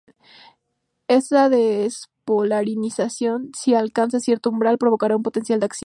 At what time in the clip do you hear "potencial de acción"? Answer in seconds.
5.21-5.79